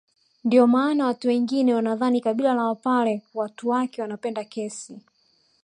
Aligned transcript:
Ndio 0.43 0.67
maana 0.67 1.05
watu 1.05 1.27
wengine 1.27 1.73
wanadhani 1.73 2.21
kabila 2.21 2.53
la 2.53 2.63
wapare 2.63 3.21
watu 3.33 3.67
kwake 3.67 4.01
wanapenda 4.01 4.43
kesi 4.43 4.99